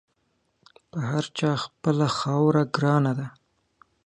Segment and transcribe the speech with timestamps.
[0.89, 3.27] پر هر چا خپله خاوره ګرانه وي.